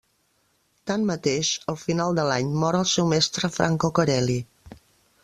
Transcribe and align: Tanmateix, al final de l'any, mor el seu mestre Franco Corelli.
Tanmateix, 0.91 1.51
al 1.73 1.77
final 1.81 2.17
de 2.21 2.25
l'any, 2.31 2.49
mor 2.63 2.79
el 2.79 2.89
seu 2.95 3.11
mestre 3.15 3.53
Franco 3.59 3.93
Corelli. 4.01 4.39